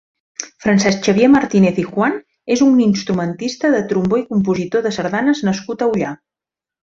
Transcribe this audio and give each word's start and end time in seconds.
Francesc 0.63 1.03
Xavier 1.07 1.27
Martínez 1.33 1.81
i 1.83 1.85
Juan 1.89 2.15
és 2.55 2.63
un 2.67 2.79
instrumentista 2.85 3.71
de 3.75 3.83
trombó 3.93 4.21
i 4.23 4.25
compositor 4.31 4.87
de 4.87 4.95
sardanes 4.99 5.43
nascut 5.51 5.85
a 5.87 5.91
Ullà. 5.93 6.17